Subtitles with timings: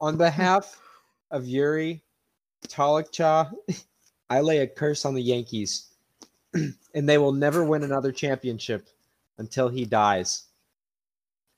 [0.00, 0.80] on behalf
[1.30, 2.02] of Yuri
[2.66, 3.50] Talikcha,
[4.30, 5.88] I lay a curse on the Yankees,
[6.54, 8.88] and they will never win another championship
[9.38, 10.44] until he dies.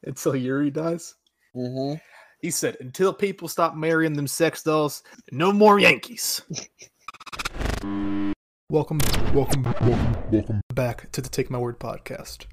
[0.05, 1.15] Until Yuri dies.
[1.55, 1.95] Mm-hmm.
[2.41, 6.43] He said, "Until people stop marrying them sex dolls, no more Yankees."
[8.69, 8.99] welcome,
[9.33, 12.47] welcome, welcome, welcome back to the Take My Word podcast.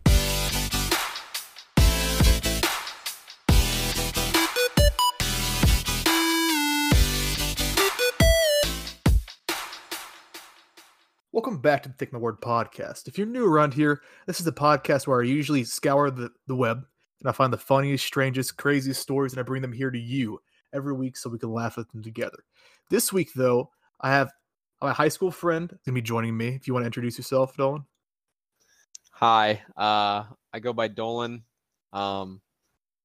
[11.59, 13.09] Welcome back to the Take My Word podcast.
[13.09, 16.55] If you're new around here, this is the podcast where I usually scour the, the
[16.55, 16.85] web
[17.19, 20.39] and I find the funniest, strangest, craziest stories and I bring them here to you
[20.71, 22.45] every week so we can laugh at them together.
[22.89, 24.31] This week, though, I have
[24.81, 26.47] my high school friend going to be joining me.
[26.47, 27.83] If you want to introduce yourself, Dolan.
[29.11, 30.23] Hi, uh,
[30.53, 31.43] I go by Dolan,
[31.91, 32.39] um,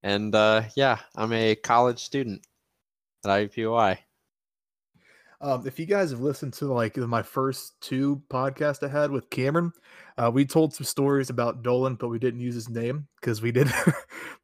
[0.05, 2.47] and uh, yeah, I'm a college student
[3.25, 3.99] at IUPUI.
[5.45, 9.29] Um, if you guys have listened to like my first two podcasts I had with
[9.29, 9.73] Cameron,
[10.17, 13.53] uh, we told some stories about Dolan, but we didn't use his name because we
[13.53, 13.71] did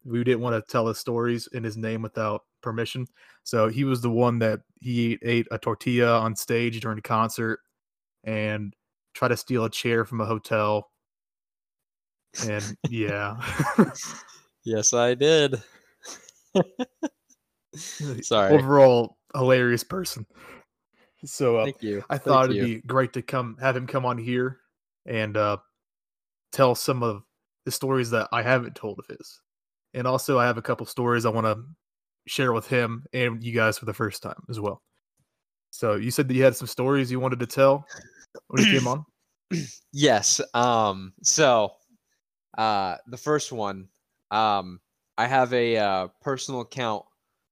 [0.05, 3.07] we didn't want to tell his stories in his name without permission.
[3.43, 7.61] So he was the one that he ate a tortilla on stage during a concert
[8.23, 8.75] and
[9.15, 10.91] tried to steal a chair from a hotel.
[12.47, 13.41] And yeah,
[14.63, 15.63] Yes, I did.
[17.73, 18.53] Sorry.
[18.53, 20.27] overall hilarious person.
[21.23, 22.03] So uh, Thank you.
[22.09, 22.75] I Thank thought it'd you.
[22.75, 24.59] be great to come have him come on here
[25.05, 25.57] and uh,
[26.51, 27.23] tell some of
[27.65, 29.41] the stories that I haven't told of his.
[29.93, 31.63] And also, I have a couple stories I want to
[32.27, 34.81] share with him and you guys for the first time as well.
[35.71, 37.85] So you said that you had some stories you wanted to tell
[38.47, 39.05] when you came on.
[39.93, 40.39] Yes.
[40.53, 41.11] Um.
[41.23, 41.73] So,
[42.57, 43.89] uh, the first one,
[44.31, 44.79] um,
[45.17, 47.03] I have a uh, personal account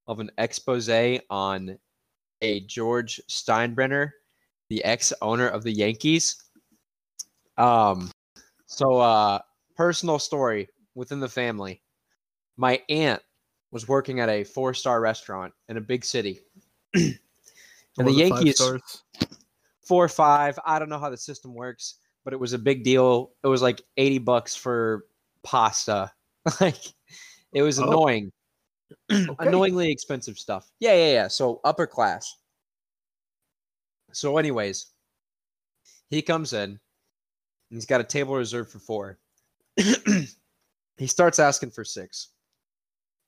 [0.07, 0.89] of an expose
[1.29, 1.77] on
[2.41, 4.11] a George Steinbrenner,
[4.69, 6.43] the ex-owner of the Yankees.
[7.57, 8.11] Um.
[8.65, 9.39] So, uh,
[9.75, 11.81] personal story within the family.
[12.55, 13.21] My aunt
[13.71, 16.39] was working at a four-star restaurant in a big city,
[16.93, 17.17] and
[17.97, 18.61] the Was it five Yankees
[19.89, 20.57] four or five.
[20.65, 23.31] I don't know how the system works, but it was a big deal.
[23.43, 25.05] It was like 80 bucks for
[25.43, 26.11] pasta.
[26.61, 26.77] like
[27.53, 27.87] it was Oh.
[27.87, 28.31] annoying.
[29.11, 29.35] Okay.
[29.39, 30.71] Annoyingly expensive stuff.
[30.79, 31.27] Yeah, yeah, yeah.
[31.27, 32.37] So upper class.
[34.11, 34.87] So, anyways,
[36.09, 36.79] he comes in and
[37.69, 39.19] he's got a table reserved for four.
[39.75, 42.29] he starts asking for six.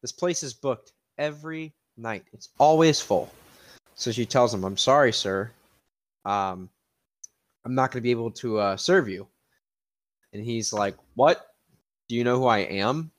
[0.02, 2.26] This place is booked every night.
[2.34, 3.32] It's always full.
[3.96, 5.52] So she tells him, I'm sorry, sir
[6.26, 6.70] um,
[7.66, 9.28] I'm not going to be able to uh, serve you.
[10.34, 11.46] And he's like, What?
[12.08, 13.12] Do you know who I am?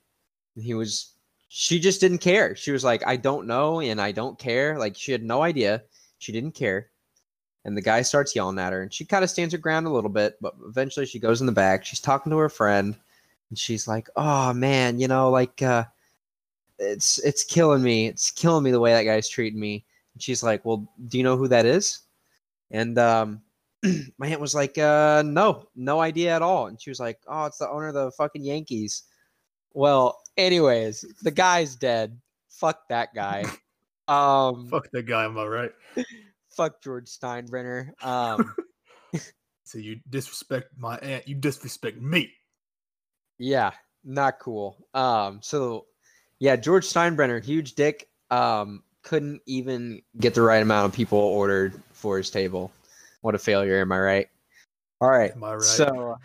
[0.56, 1.14] And he was,
[1.54, 2.56] she just didn't care.
[2.56, 4.78] She was like, I don't know and I don't care.
[4.78, 5.82] Like, she had no idea.
[6.16, 6.88] She didn't care.
[7.66, 9.90] And the guy starts yelling at her and she kind of stands her ground a
[9.90, 11.84] little bit, but eventually she goes in the back.
[11.84, 12.96] She's talking to her friend
[13.50, 15.84] and she's like, Oh man, you know, like, uh,
[16.78, 18.06] it's it's killing me.
[18.06, 19.84] It's killing me the way that guy's treating me.
[20.14, 22.00] And she's like, Well, do you know who that is?
[22.70, 23.42] And um,
[24.16, 26.68] my aunt was like, uh, no, no idea at all.
[26.68, 29.02] And she was like, oh, it's the owner of the fucking Yankees.
[29.74, 32.18] Well, anyways, the guy's dead.
[32.48, 33.44] Fuck that guy.
[34.08, 35.72] Um, fuck, that guy, am I right?
[36.50, 37.92] Fuck George Steinbrenner.
[38.04, 38.54] Um,
[39.64, 42.30] So you disrespect my aunt, you disrespect me.
[43.38, 43.70] yeah,
[44.04, 44.76] not cool.
[44.92, 45.86] Um, so
[46.40, 48.06] yeah, George Steinbrenner, huge dick.
[48.30, 52.70] Um, couldn't even get the right amount of people ordered for his table.
[53.22, 54.28] What a failure, am I right?
[55.00, 55.32] All right.
[55.32, 55.62] Am I right?
[55.62, 56.16] So,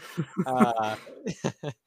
[0.46, 0.96] uh,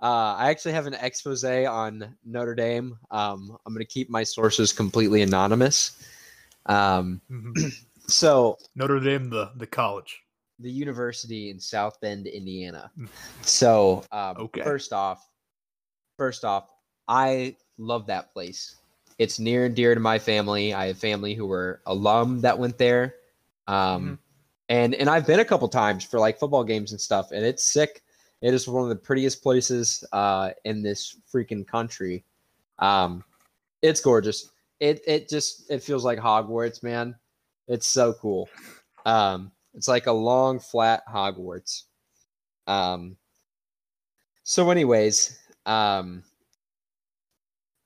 [0.00, 2.98] uh, I actually have an expose on Notre Dame.
[3.10, 6.02] Um, I'm going to keep my sources completely anonymous.
[6.66, 7.72] Um, Mhm.
[8.06, 10.22] so, Notre Dame, the the college.
[10.60, 12.90] the university in South Bend, Indiana.
[12.98, 13.08] Mm.
[13.42, 14.62] So, um, Okay.
[14.62, 15.24] first off,
[16.16, 16.68] first off,
[17.06, 18.74] I love that place.
[19.18, 20.74] It's near and dear to my family.
[20.74, 23.14] I have family who were alum that went there,
[23.66, 24.18] um, Mhm.
[24.68, 27.64] and and I've been a couple times for like football games and stuff, and it's
[27.64, 28.02] sick.
[28.40, 32.24] It is one of the prettiest places uh, in this freaking country.
[32.78, 33.24] Um,
[33.82, 34.50] it's gorgeous.
[34.80, 37.16] It it just it feels like Hogwarts, man.
[37.66, 38.48] It's so cool.
[39.04, 41.84] Um, it's like a long, flat Hogwarts.
[42.66, 43.16] Um,
[44.44, 46.22] so, anyways, um,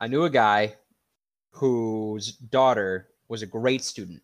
[0.01, 0.75] I knew a guy
[1.51, 4.23] whose daughter was a great student.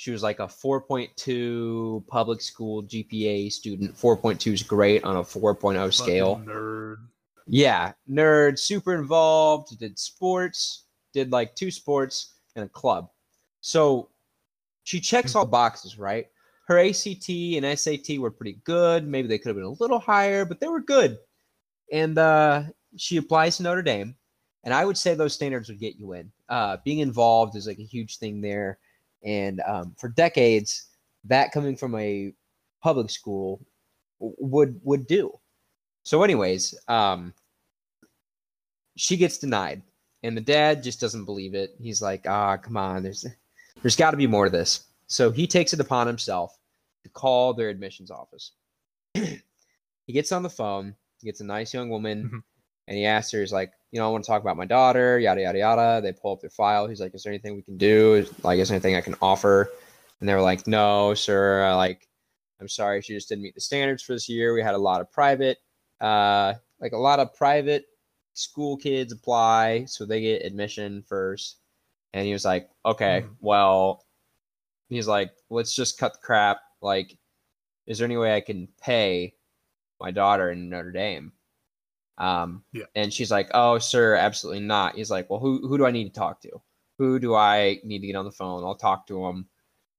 [0.00, 3.94] She was like a 4.2 public school GPA student.
[3.94, 6.40] 4.2 is great on a 4.0 scale.
[6.42, 6.96] Nerd.
[7.46, 13.10] Yeah, nerd, super involved, did sports, did like two sports, and a club.
[13.60, 14.08] So
[14.84, 16.28] she checks all boxes, right?
[16.66, 19.06] Her ACT and SAT were pretty good.
[19.06, 21.18] Maybe they could have been a little higher, but they were good.
[21.92, 22.62] And uh,
[22.96, 24.16] she applies to Notre Dame.
[24.64, 26.32] And I would say those standards would get you in.
[26.48, 28.78] Uh, being involved is like a huge thing there.
[29.24, 30.86] And um, for decades,
[31.24, 32.32] that coming from a
[32.82, 33.60] public school
[34.18, 35.38] would would do.
[36.02, 37.34] So, anyways, um,
[38.96, 39.82] she gets denied,
[40.22, 41.74] and the dad just doesn't believe it.
[41.80, 43.26] He's like, "Ah, come on, there's
[43.82, 46.56] there's got to be more to this." So he takes it upon himself
[47.02, 48.52] to call their admissions office.
[49.14, 50.94] he gets on the phone.
[51.20, 52.42] He gets a nice young woman, Mhm.
[52.90, 55.18] And he asked her, "He's like, you know, I want to talk about my daughter,
[55.20, 56.88] yada yada yada." They pull up their file.
[56.88, 58.14] He's like, "Is there anything we can do?
[58.16, 59.70] Is, like, is there anything I can offer?"
[60.20, 61.64] And they were like, "No, sir.
[61.64, 62.08] I, Like,
[62.60, 64.52] I'm sorry, she just didn't meet the standards for this year.
[64.54, 65.58] We had a lot of private,
[66.00, 67.86] uh, like a lot of private
[68.34, 71.58] school kids apply, so they get admission first.
[72.12, 73.36] And he was like, okay, Mhm.
[73.40, 74.04] well,
[74.90, 76.60] he's like, let's just cut the crap.
[76.82, 77.18] Like,
[77.86, 79.36] is there any way I can pay
[80.00, 81.32] my daughter in Notre Dame?
[82.20, 82.84] Um, Yeah.
[82.94, 84.94] And she's like, oh, sir, absolutely not.
[84.94, 86.60] He's like, well, who who do I need to talk to?
[86.98, 88.62] Who do I need to get on the phone?
[88.62, 89.46] I'll talk to him.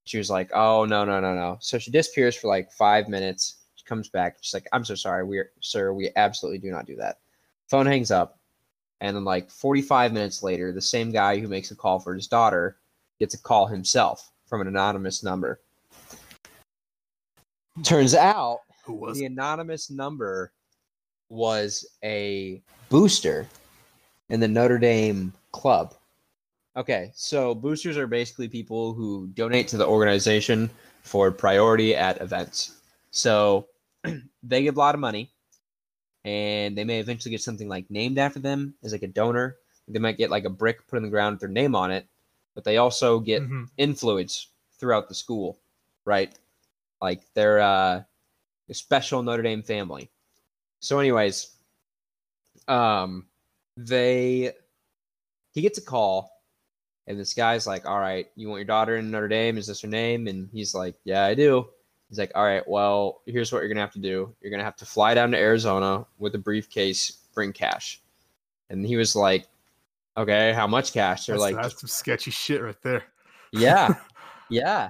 [0.06, 1.58] She was like, oh, no, no, no, no.
[1.60, 3.58] So she disappears for like five minutes.
[3.76, 4.38] She comes back.
[4.42, 5.24] She's like, I'm so sorry.
[5.24, 7.18] We're, sir, we absolutely do not do that.
[7.70, 8.40] Phone hangs up.
[9.02, 12.28] And then, like 45 minutes later, the same guy who makes a call for his
[12.28, 12.78] daughter
[13.20, 15.60] gets a call himself from an anonymous number.
[17.84, 20.52] Turns out Who was the anonymous number
[21.32, 23.48] was a booster
[24.30, 25.96] in the Notre Dame club.
[26.76, 30.70] Okay, so boosters are basically people who donate to the organization
[31.04, 32.82] for priority at events.
[33.12, 33.68] So
[34.44, 35.32] they give a lot of money
[36.24, 39.58] and they may eventually get something like named after them as like a donor.
[39.88, 42.06] They might get like a brick put in the ground with their name on it,
[42.56, 43.70] but they also get Mhm.
[43.78, 44.48] influence
[44.80, 45.60] throughout the school,
[46.06, 46.34] right?
[47.02, 48.04] Like they're uh,
[48.70, 50.10] a special Notre Dame family.
[50.82, 51.56] So, anyways,
[52.68, 53.28] um,
[53.78, 54.52] they
[55.54, 56.42] he gets a call,
[57.08, 59.58] and this guy's like, "All right, you want your daughter in Notre Dame?
[59.58, 61.70] Is this her name?" And he's like, "Yeah, I do."
[62.10, 64.36] He's like, "All right, well, here's what you're gonna have to do.
[64.42, 68.02] You're gonna have to fly down to Arizona with a briefcase, bring cash."
[68.72, 69.48] And he was like,
[70.18, 73.04] "Okay, how much cash?" They're That's, like, that's some sketchy shit right there.
[73.52, 73.94] "Yeah,
[74.50, 74.90] yeah."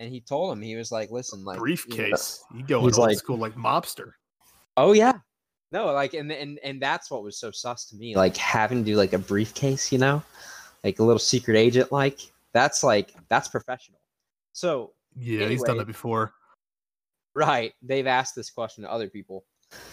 [0.00, 2.42] And he told him he was like, "Listen, like you know, Briefcase.
[2.52, 4.12] You he's old like- school like mobster.
[4.76, 5.12] Oh yeah.
[5.72, 8.16] No, like and and and that's what was so sus to me.
[8.16, 10.22] Like having to do like a briefcase, you know?
[10.82, 12.20] Like a little secret agent like.
[12.52, 14.00] That's like that's professional.
[14.52, 16.32] So Yeah, he's done that before.
[17.36, 19.44] right, they've asked this question to other people.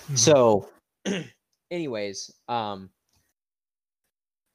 [0.09, 0.17] Mhm.
[0.17, 0.69] So
[1.71, 2.89] anyways, um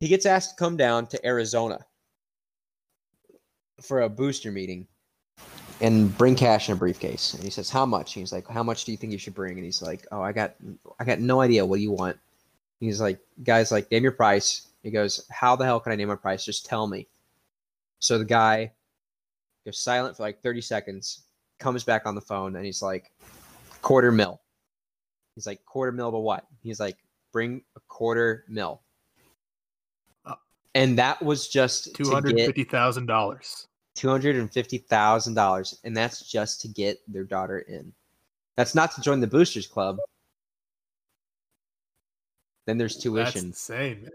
[0.00, 1.78] he gets asked to come down to Arizona
[3.80, 4.88] for a booster meeting
[5.82, 7.34] and bring cash in a briefcase.
[7.34, 9.34] And he says, "How much?" And he's like, "How much do you think you should
[9.34, 10.54] bring?" And he's like, "Oh, I got,
[10.98, 11.66] I got no idea.
[11.66, 12.16] What do you want?"
[12.80, 16.08] He's like, "Guys, like, name your price." He goes, "How the hell can I name
[16.08, 16.44] my price?
[16.44, 17.08] Just tell me."
[17.98, 18.72] So the guy
[19.66, 21.22] goes silent for like thirty seconds,
[21.58, 23.10] comes back on the phone, and he's like,
[23.82, 24.40] "Quarter mil."
[25.34, 26.96] He's like, "Quarter mil but what?" He's like,
[27.32, 28.82] "Bring a quarter mil."
[30.24, 30.36] Uh,
[30.76, 33.66] and that was just Two hundred fifty thousand dollars.
[33.94, 37.92] Two hundred and fifty thousand dollars, and that's just to get their daughter in.
[38.56, 39.96] That's not to join the boosters club.
[42.66, 43.46] Then there's That's tuition.
[43.46, 44.10] insane, man.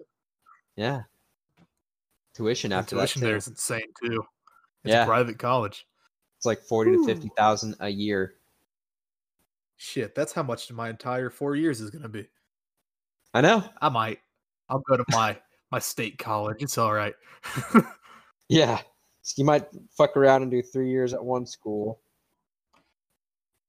[0.75, 1.01] Yeah,
[2.35, 3.27] tuition The after tuition that.
[3.27, 3.49] there too.
[3.51, 4.23] insane too.
[4.83, 5.03] It's Yeah.
[5.03, 5.87] a private college.
[6.37, 8.35] It's like forty to fifty thousand a year.
[9.77, 12.27] Shit, that's how much my entire four years is gonna be.
[13.33, 13.63] I know.
[13.81, 14.19] I might.
[14.69, 15.37] I'll go to my
[15.71, 16.57] my state college.
[16.61, 17.15] It's all right.
[18.49, 18.79] Yeah,
[19.27, 21.99] So you might fuck around and do three years at one school.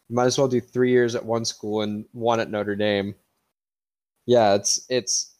[0.09, 3.17] You might as well do three years at one school and one at Notre Dame.
[4.25, 5.35] Yeah, it's it's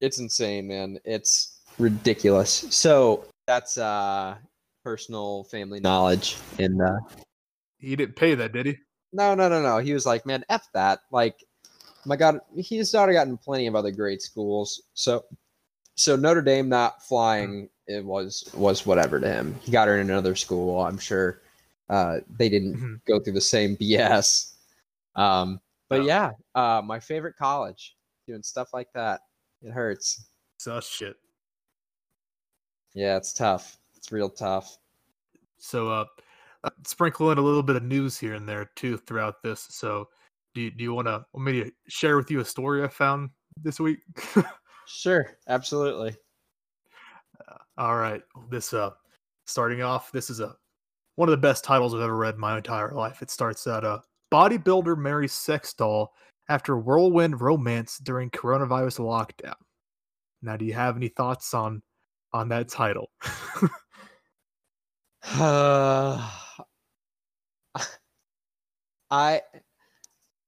[0.00, 0.98] it's insane, man.
[1.04, 2.66] It's ridiculous.
[2.70, 4.34] So that's uh
[4.82, 6.98] personal family knowledge and uh
[7.78, 8.76] he didn't pay that, did he?
[9.12, 9.78] no no no no.
[9.78, 11.02] He was like, man, F that.
[11.12, 11.36] Like
[12.04, 14.82] my God, his daughter got in plenty of other great schools.
[14.94, 15.24] So
[15.94, 19.54] so Notre Dame not flying it was was whatever to him.
[19.62, 21.40] He got her in another school, I'm sure.
[21.88, 23.00] Uh they didn't Mhm.
[23.06, 24.54] go through the same BS.
[25.16, 26.06] Um but No.
[26.06, 27.96] yeah, uh my favorite college
[28.26, 29.20] doing stuff like that.
[29.62, 30.24] It hurts.
[30.58, 31.16] Sus shit.
[32.94, 33.78] Yeah, it's tough.
[33.96, 34.76] It's real tough.
[35.58, 36.04] So uh,
[36.64, 39.66] uh, sprinkle in a little bit of news here and there too throughout this.
[39.70, 40.08] So
[40.54, 42.88] do you, do you want to want me to share with you a story I
[42.88, 44.00] found this week?
[44.86, 46.16] Sure, absolutely.
[47.48, 48.22] All All right.
[48.50, 48.90] This uh
[49.46, 50.54] starting off, this is a
[51.16, 53.22] one of the best titles I've ever read in my entire life.
[53.22, 54.00] It starts out uh
[54.32, 56.14] bodybuilder marries sex doll
[56.48, 59.54] after whirlwind romance during coronavirus lockdown.
[60.42, 61.82] Now, do you have any thoughts on
[62.32, 63.10] on that title?
[65.24, 66.30] Uh,
[69.10, 69.42] I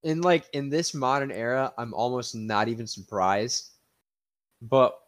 [0.03, 3.71] in like in this modern era, I'm almost not even surprised.
[4.63, 4.99] But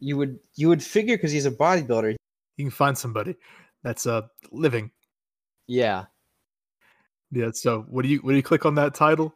[0.00, 2.16] you would you would figure because he's a bodybuilder.
[2.56, 3.36] You can find somebody
[3.82, 4.90] that's uh living.
[5.66, 6.06] Yeah.
[7.30, 7.50] Yeah.
[7.52, 9.34] So what do you what do you click on that title?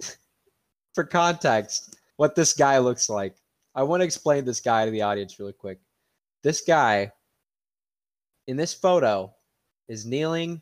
[0.94, 3.36] For context, what this guy looks like.
[3.74, 5.80] I want to explain this guy to the audience really quick.
[6.42, 7.10] This guy
[8.46, 9.32] in this photo
[9.88, 10.60] is kneeling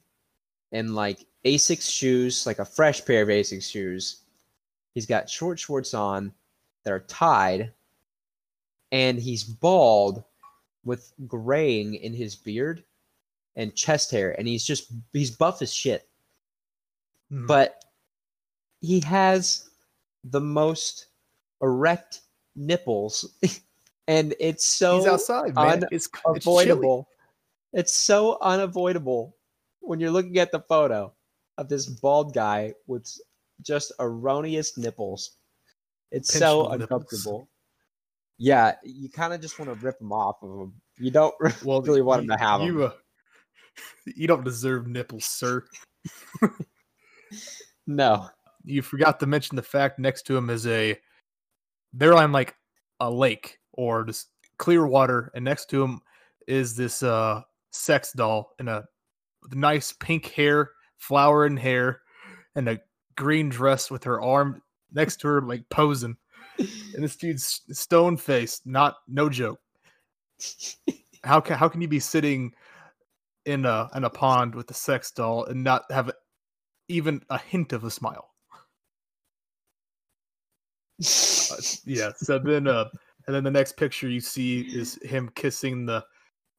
[0.73, 4.23] in like Asics shoes, like a fresh pair of Asics shoes.
[4.95, 6.33] He's got short shorts on
[6.85, 7.73] that are tied,
[8.93, 10.25] and he's bald
[10.85, 12.85] with graying in his beard
[13.57, 16.09] and chest hair, and he's just he's buff as shit.
[17.31, 17.47] Hmm.
[17.47, 17.85] But
[18.81, 19.71] he has
[20.25, 21.07] the most
[21.63, 22.21] erect
[22.57, 23.31] nipples,
[24.09, 25.85] and it's so He's outside, man.
[25.91, 26.47] It's, it's.
[27.73, 29.37] It's so unavoidable
[29.81, 31.13] when you're looking at the photo
[31.57, 33.09] of this bald guy with
[33.63, 35.33] just erroneous nipples.
[36.11, 37.49] It's so uncomfortable.
[38.43, 40.73] Yeah, you kind of just want to rip them off of them.
[40.99, 42.69] You don't Well, really want you- to have them.
[42.69, 42.93] you, uh,
[44.17, 45.63] you don't deserve nipples, sir.
[47.87, 48.29] no.
[48.65, 50.99] You forgot to mention the fact next to him is a
[51.93, 52.55] they're on like
[53.01, 54.29] a lake or just
[54.59, 56.01] clear water, and next to him
[56.47, 57.41] is this uh
[57.73, 58.85] sex doll in a
[59.43, 62.01] with nice pink hair, flower in hair,
[62.55, 62.79] and a
[63.17, 64.61] green dress with her arm
[64.93, 66.17] next to her, like posing.
[66.95, 69.61] And this dude's stone faced, not no joke.
[71.25, 72.53] How can how can you be sitting
[73.45, 76.11] in a in a pond with a sex doll and not have
[76.89, 78.31] even a hint of a smile?
[81.01, 82.11] Uh, yeah.
[82.17, 82.87] So then, uh,
[83.27, 86.05] and then the next picture you see is him kissing the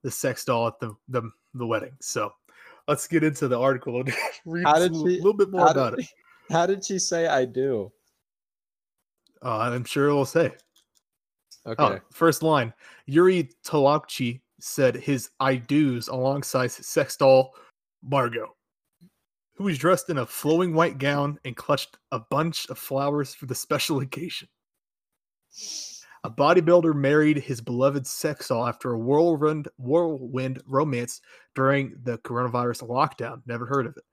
[0.03, 1.93] the sex doll at the the, the wedding.
[2.01, 2.31] So
[2.87, 4.13] let's get into the article and
[4.45, 6.09] read a little, bit more about did, it.
[6.49, 7.91] How did she say I do?
[9.43, 10.51] Uh, I'm sure it will say.
[11.65, 11.83] Okay.
[11.83, 12.73] Oh, first line:
[13.05, 17.55] Yuri Tolakchi said his "I do's" alongside sex doll
[18.03, 18.55] Margot,
[19.55, 23.45] who was dressed in a flowing white gown and clutched a bunch of flowers for
[23.45, 24.47] the special occasion.
[26.23, 31.19] A bodybuilder married his beloved sex doll after a whirlwind whirlwind romance
[31.55, 33.41] during the coronavirus lockdown.
[33.47, 34.03] Never heard of it.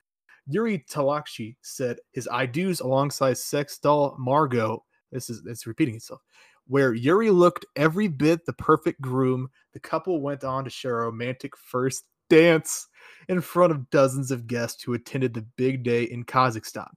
[0.47, 4.82] Yuri Talakshi said his I do's alongside sex doll Margot.
[5.12, 6.23] This is it's repeating itself.
[6.67, 11.05] Where Yuri looked every bit the perfect groom, the couple went on to share a
[11.07, 12.88] romantic first dance
[13.29, 16.88] in front of dozens of guests who attended the big day in Kazakhstan.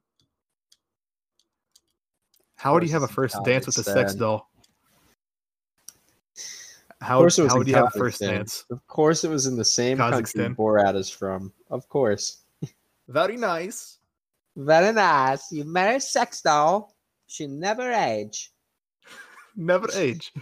[2.55, 4.51] How would you have a first dance with a sex doll?
[7.01, 8.65] How, course it was how would you have a first dance?
[8.69, 10.55] Of course, it was in the same country Kazakhstan.
[10.55, 11.51] Borat is from.
[11.71, 12.43] Of course.
[13.07, 13.97] Very nice.
[14.55, 15.51] Very nice.
[15.51, 16.93] You marry a sex doll.
[17.31, 18.51] She never age.
[19.55, 20.33] Never age.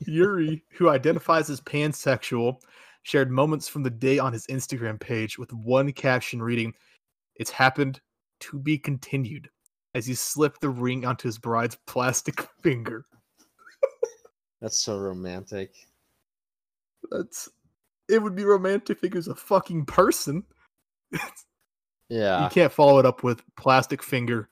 [0.00, 2.60] Yuri, who identifies as pansexual,
[3.02, 6.74] shared moments from the day on his Instagram page with one caption reading,
[7.36, 8.02] It's happened
[8.40, 9.48] to be continued,
[9.94, 13.06] as he slipped the ring onto his bride's plastic finger.
[14.60, 15.76] That's so romantic.
[17.10, 17.48] That's
[18.10, 20.44] it would be romantic if it was a fucking person.
[22.10, 22.44] Yeah.
[22.44, 24.48] You can't follow it up with plastic finger.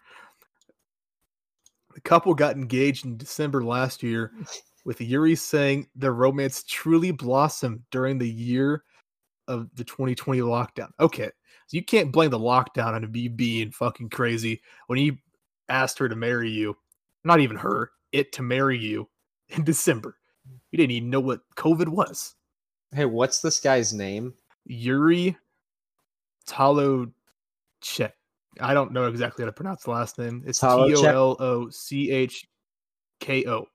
[1.97, 4.31] The couple got engaged in December last year,
[4.85, 8.85] with Yuri saying their romance truly blossomed during the year
[9.49, 10.91] of the 2020 lockdown.
[11.01, 15.19] Okay, so you can't blame the lockdown on be being fucking crazy when he
[15.71, 16.77] asked her to marry you.
[17.25, 19.09] Not even her, it to marry you
[19.49, 20.19] in December.
[20.71, 22.35] You didn't even know what COVID was.
[22.93, 24.35] Hey, what's this guy's name?
[24.67, 25.35] Yuri
[26.47, 27.13] Talochek.
[28.61, 30.43] I don't know exactly how to pronounce the last name.
[30.47, 30.87] It's T O?
[30.87, 32.47] L O C H
[33.21, 33.67] K O.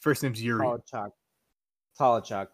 [0.00, 0.66] First name's Yuri.
[1.98, 2.48] Talachuk.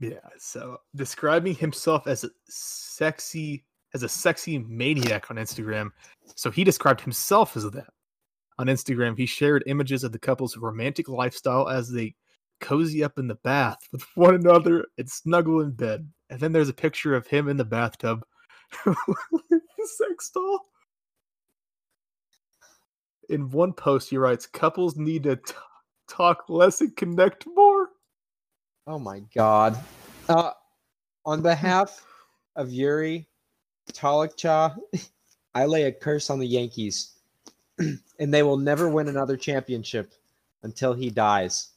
[0.00, 0.14] Yeah.
[0.38, 5.90] So describing himself as a sexy as a sexy maniac on Instagram.
[6.36, 7.88] So he described himself as that.
[8.58, 12.14] On Instagram, he shared images of the couple's romantic lifestyle as they
[12.60, 16.08] cozy up in the bath with one another and snuggle in bed.
[16.28, 18.22] And then there's a picture of him in the bathtub
[19.98, 20.66] sex doll.
[23.28, 25.54] In one post, he writes, "Couples need to t-
[26.08, 27.90] talk less and connect more."
[28.86, 29.78] Oh my god.
[30.28, 30.50] Uh,
[31.24, 32.04] on behalf
[32.56, 33.28] of Yuri
[33.92, 34.76] Talikcha,
[35.54, 37.12] I lay a curse on the Yankees,
[37.78, 40.12] and they will never win another championship
[40.62, 41.68] until he dies.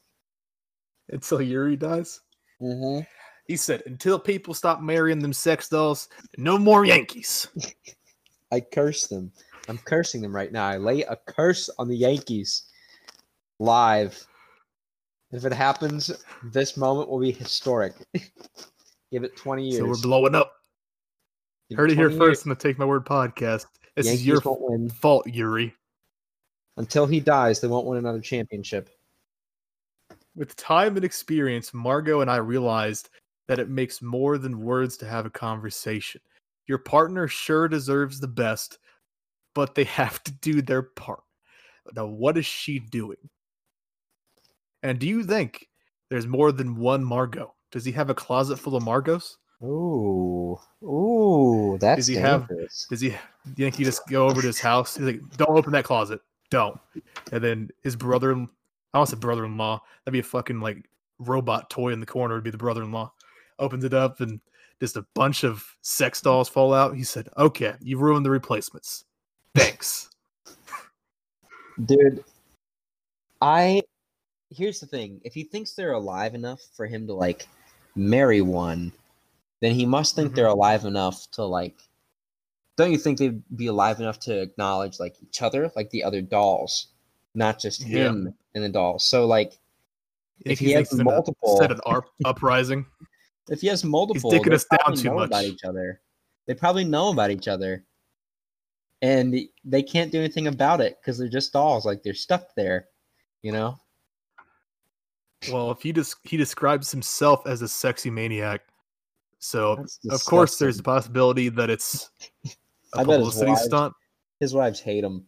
[1.10, 2.22] Until Yuri dies.
[2.62, 3.02] Mm-hmm.
[3.48, 7.48] He said, "Until people stop marrying them sex dolls, no more Yankees."
[8.52, 9.32] I curse them.
[9.68, 10.66] I'm cursing them right now.
[10.66, 12.64] I lay a curse on the Yankees
[13.60, 14.26] live.
[15.32, 16.12] If it happens,
[16.44, 17.94] this moment will be historic.
[19.12, 19.78] Give it 20 years.
[19.78, 20.54] So we're blowing up.
[21.70, 23.66] Give Heard it here 20 first in the Take My Word podcast.
[23.96, 24.42] This Yankees is your
[24.90, 25.74] fault, Yuri.
[26.78, 28.90] Until he dies, they won't win another championship.
[30.36, 33.10] With time and experience, Margot and I realized
[33.48, 36.22] that it makes more than words to have a conversation.
[36.68, 38.80] Your partner sure deserves the best,
[39.54, 41.24] but they have to do their part.
[41.96, 43.18] Now, what is she doing?
[44.82, 45.68] And do you think
[46.10, 47.54] there's more than one Margot?
[47.72, 49.38] Does he have a closet full of Margos?
[49.64, 52.86] Ooh, ooh, that's Does he have- dangerous.
[52.90, 53.16] Does he do
[53.58, 54.96] you think he just go over to his house?
[54.98, 56.20] He's like, Don't open that closet.
[56.50, 56.80] Don't.
[57.32, 59.82] And then his brother I don't say brother in law.
[60.06, 62.92] That'd be a fucking like robot toy in the corner would be the brother in
[62.92, 63.12] law.
[63.60, 64.40] Opens it up and
[64.80, 66.96] just a bunch of sex dolls fall out.
[66.96, 69.06] He said, Okay, you ruined the replacements.
[69.56, 70.10] Thanks.
[71.86, 72.24] Dude,
[73.42, 73.82] I
[74.52, 75.20] here's the thing.
[75.24, 77.48] If he thinks they're alive enough for him to like
[77.96, 78.92] marry one,
[79.62, 80.36] then he must think Mhm.
[80.36, 81.76] they're alive enough to like
[82.76, 86.22] don't you think they'd be alive enough to acknowledge like each other, like the other
[86.22, 86.88] dolls,
[87.36, 88.06] not just Yeah.
[88.10, 89.06] him and the dolls.
[89.06, 89.60] So like
[90.40, 92.86] You If think he has a- multiple- set an up- uprising.
[93.50, 96.02] If he has multiple, dicking they us down probably too know about each other.
[96.48, 97.86] They probably know about each other.
[99.02, 99.36] And
[99.66, 102.88] they can't do anything about it because they're just dolls, like they're stuck there,
[103.42, 103.78] you know?
[105.52, 108.62] Well, if he just he describes himself as a sexy maniac,
[109.40, 112.12] so of course there's a possibility that it's
[112.96, 113.94] a I publicity wives- stunt.
[114.40, 115.26] His wives hate him.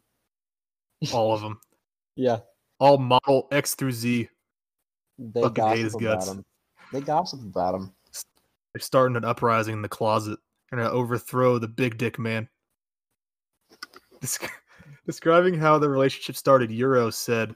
[1.14, 1.60] All of them,
[2.16, 2.40] Yeah.
[2.80, 4.30] all model X through Z.
[5.20, 6.28] They hate his gossip about guts.
[6.30, 6.46] him.
[6.94, 7.92] They gossip about him.
[8.76, 10.38] They're starting an uprising in the closet
[10.70, 12.50] and to overthrow the big dick man.
[14.22, 14.50] Desc-
[15.06, 17.56] Describing how the relationship started, Euro said,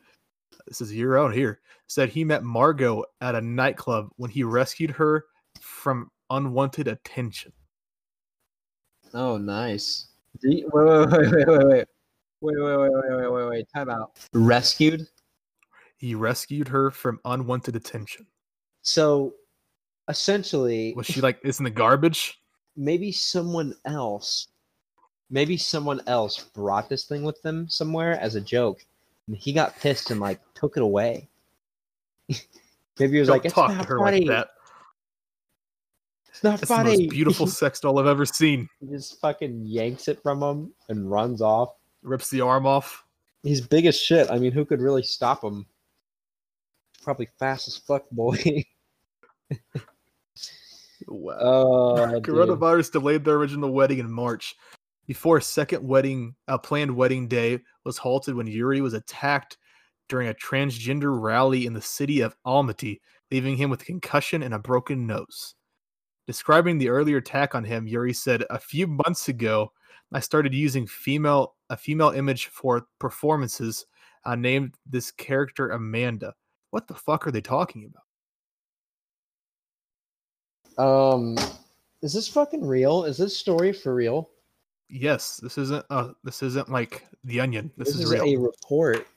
[0.65, 5.25] "This is Euro here." Said he met Margot at a nightclub when he rescued her
[5.59, 7.51] from unwanted attention.
[9.13, 10.11] Oh, nice.
[10.41, 11.87] Wait, wait, wait, wait, wait, wait.
[12.39, 13.65] Wait, wait, wait, wait, wait, wait, wait.
[13.75, 14.25] Time out.
[14.31, 15.05] Rescued?
[15.97, 18.25] He rescued her from unwanted attention.
[18.83, 19.33] So
[20.09, 22.41] essentially Was she like is in the garbage?
[22.75, 24.47] maybe someone else
[25.29, 28.85] maybe someone else brought this thing with them somewhere as a joke
[29.27, 31.27] and he got pissed and like took it away
[32.27, 34.19] maybe he was Don't like it's talk to not her funny.
[34.21, 34.47] like that.
[36.29, 38.67] it's not That's the funny most beautiful sex doll I've ever seen.
[38.79, 41.69] he just fucking yanks it from him and runs off
[42.01, 43.03] Rips the arm off.
[43.43, 45.65] he's big as shit i mean who could really stop him
[47.03, 48.63] probably fast as fuck boy
[51.09, 51.37] Wow.
[51.39, 52.23] oh dude.
[52.23, 54.55] Coronavirus delayed their original wedding in March.
[55.07, 59.57] Before a second wedding, a planned wedding day was halted when Yuri was attacked
[60.07, 62.99] during a transgender rally in the city of Almaty,
[63.31, 65.55] leaving him with concussion and a broken nose.
[66.27, 69.71] Describing the earlier attack on him, Yuri said, "A few months ago,
[70.11, 73.85] I started using female a female image for performances.
[74.25, 76.33] I named this character Amanda.
[76.71, 78.03] What the fuck are they talking about?
[80.79, 81.37] Um
[82.01, 84.29] is this fucking real is this story for real
[84.89, 87.71] Yes, this isn't uh this isn't like the onion.
[87.77, 88.23] This, is, is real.
[88.23, 89.07] a report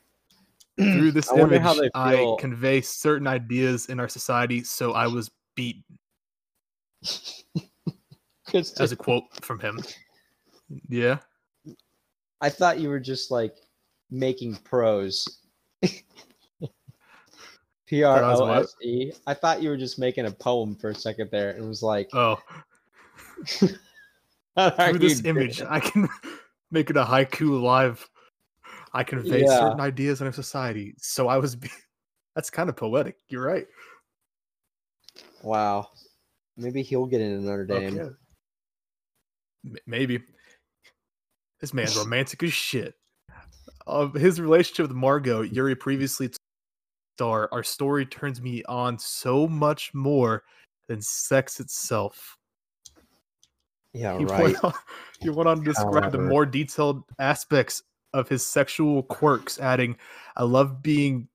[0.77, 5.83] Through this I image, I convey certain ideas in our society, so I was beaten.
[8.46, 9.81] 'Cause As a quote from him.
[10.88, 11.18] Yeah.
[12.42, 13.57] I thought you were just like
[14.11, 15.40] making prose.
[17.87, 18.53] P R O?
[18.53, 19.12] S E.
[19.27, 22.09] I thought you were just making a poem for a second there and was like,
[22.12, 22.38] Oh,
[23.59, 26.09] through this image, doing?" I can
[26.71, 28.09] make it a haiku live.
[28.95, 29.59] I convey Yeah.
[29.59, 31.57] certain ideas in our society, so I was.
[31.57, 31.71] Be-
[32.35, 33.16] That's kind of poetic.
[33.29, 33.66] You're right.
[35.42, 35.88] Wow.
[36.57, 37.99] Maybe he'll get in another Dame.
[37.99, 38.11] Okay.
[39.66, 40.23] M- Maybe.
[41.61, 42.95] This man's romantic as shit.
[43.87, 46.31] Of his relationship with Margot, Yuri previously
[47.23, 50.43] star, our story turns me on so much more
[50.89, 52.37] than sex itself.
[53.93, 54.43] Yeah, He, right.
[54.43, 54.73] went on,
[55.21, 57.81] he went on to describe the more detailed aspects
[58.13, 59.97] of his sexual quirks, adding,
[60.37, 61.29] I love being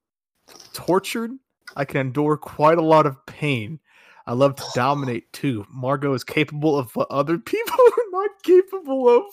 [0.74, 1.32] tortured
[1.78, 3.80] I can endure quite a lot of pain.
[4.26, 5.66] I love to dominate too.
[5.70, 9.24] Margot is capable of what other people are not capable of.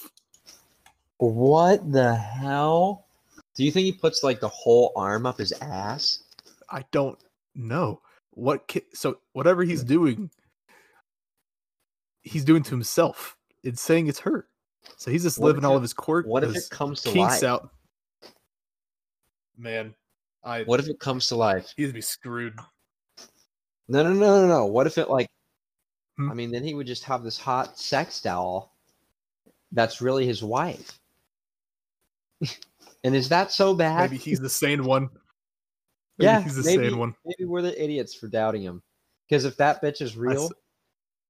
[1.18, 3.06] What the hell?
[3.56, 6.23] Do you think he puts like the whole arm up his ass?
[6.74, 7.18] I don't
[7.54, 8.66] know what.
[8.66, 10.28] Ki- so whatever he's doing,
[12.22, 13.36] he's doing to himself.
[13.62, 14.48] It's saying it's hurt.
[14.96, 16.26] So he's just What living all it- of his quirk.
[16.26, 17.44] What if it comes to kinks life?
[17.44, 17.70] out.
[19.56, 19.94] Man,
[20.42, 21.72] I What if it comes to life?
[21.76, 22.58] he'd be screwed.
[23.88, 24.66] No, no, no, no, no.
[24.66, 25.28] What if it like?
[26.16, 26.30] Hmm?
[26.30, 28.74] I mean, then he would just have this hot sex doll.
[29.70, 30.98] That's really his wife.
[33.04, 34.10] and is that so bad?
[34.10, 35.08] Maybe he's the sane one.
[36.18, 37.14] Maybe yeah, he's the maybe, sane one.
[37.24, 38.82] maybe we're the idiots for doubting him.
[39.28, 40.50] Because if that bitch is real,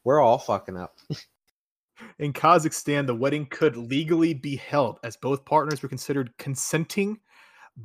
[0.02, 0.98] we're all fucking up.
[2.18, 7.18] In Kazakhstan, the wedding could legally be held as both partners were considered consenting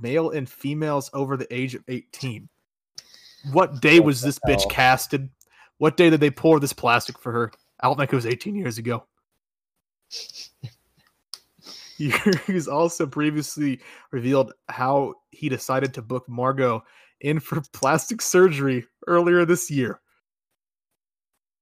[0.01, 2.49] male and females over the age of 18.
[3.51, 5.29] What day What was this bitch casted?
[5.77, 7.51] What day did they pour this plastic for her?
[7.79, 9.05] I don't think it was 18 years ago.
[12.47, 13.81] He's also previously
[14.11, 16.83] revealed how he decided to book Margot
[17.21, 19.99] in for plastic surgery earlier this year.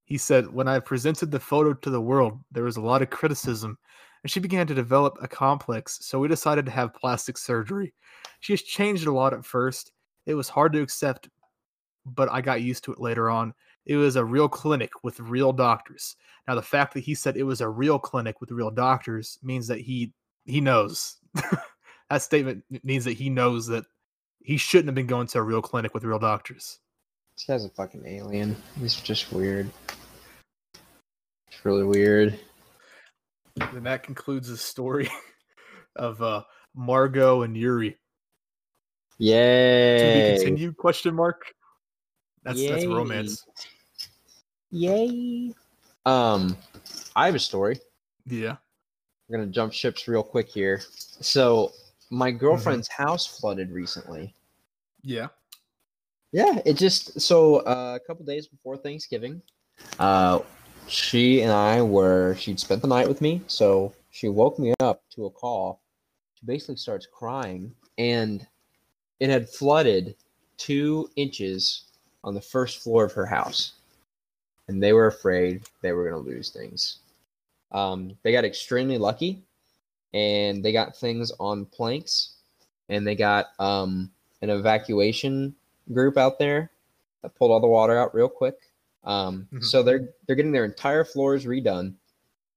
[0.04, 3.10] He said, When I presented the photo to the world, there was a lot of
[3.10, 3.76] criticism,
[4.22, 7.92] and she began to develop a complex, so we decided to have plastic surgery.
[8.40, 9.92] She has changed a lot at first.
[10.24, 11.28] It was hard to accept,
[12.06, 13.52] but I got used to it later on.
[13.86, 16.16] It was a real clinic with real doctors.
[16.46, 19.66] Now, the fact that he said it was a real clinic with real doctors means
[19.66, 20.12] that he
[20.48, 21.16] he knows.
[22.10, 23.84] that statement means that he knows that
[24.42, 26.78] he shouldn't have been going to a real clinic with real doctors.
[27.36, 28.56] This guy's a fucking alien.
[28.80, 29.70] He's just weird.
[31.48, 32.38] It's really weird.
[33.60, 35.10] And that concludes the story
[35.96, 36.42] of uh,
[36.74, 37.96] Margot and Yuri.
[39.18, 39.98] Yay.
[39.98, 40.76] To be continued?
[40.76, 41.42] Question mark.
[42.44, 43.44] That's that's romance.
[44.70, 45.52] Yay!
[46.06, 46.56] Um,
[47.14, 47.80] I have a story.
[48.26, 48.56] Yeah.
[49.28, 50.80] We're gonna jump ships real quick here.
[51.20, 51.72] So,
[52.10, 54.34] my girlfriend's house flooded recently.
[55.02, 55.28] Yeah.
[56.32, 59.40] Yeah, it just so uh, a couple days before Thanksgiving,
[59.98, 60.40] uh,
[60.86, 65.02] she and I were she'd spent the night with me, so she woke me up
[65.14, 65.80] to a call.
[66.34, 68.46] She basically starts crying, and
[69.20, 70.16] it had flooded
[70.56, 71.84] two inches
[72.24, 73.72] on the first floor of her house,
[74.68, 76.98] and they were afraid they were going to lose things.
[77.72, 79.42] Um, they got extremely lucky,
[80.14, 82.34] and they got things on planks,
[82.88, 84.10] and they got um,
[84.42, 85.54] an evacuation
[85.92, 86.70] group out there
[87.22, 88.56] that pulled all the water out real quick.
[89.04, 89.64] Um, Mhm.
[89.64, 91.94] So they're they're getting their entire floors redone,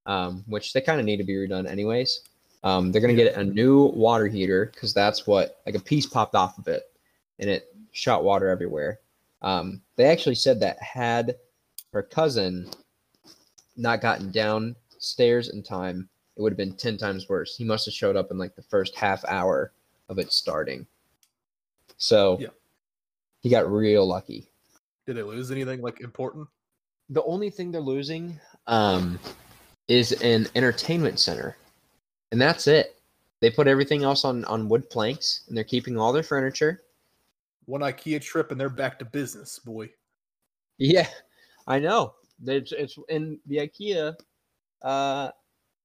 [0.05, 2.21] um, which they kind of need to be redone anyways.
[2.63, 3.25] Um, they're gonna Yeah.
[3.25, 6.91] get a new water heater because that's what like a piece popped off of it,
[7.39, 8.99] and it shot water everywhere.
[9.41, 11.37] Um, they actually said that had
[11.93, 12.69] her cousin
[13.75, 14.31] not gotten
[15.01, 17.55] downstairs in time, it would have been ten times worse.
[17.55, 19.71] He must have showed up in like the first half hour
[20.09, 20.85] of it starting.
[21.97, 22.49] So Yeah.
[23.41, 24.47] he got real lucky.
[25.05, 26.47] Did they lose anything like important?
[27.09, 29.19] The only thing they're losing um,
[29.87, 31.57] is an entertainment center,
[32.31, 33.01] and that's it.
[33.39, 36.83] They put everything else on on wood planks, and they're keeping all their furniture.
[37.65, 39.89] One IKEA trip and they're back to business, boy.
[40.77, 41.07] Yeah,
[41.67, 42.13] I know.
[42.45, 44.15] It's it's in the IKEA.
[44.81, 45.29] Uh,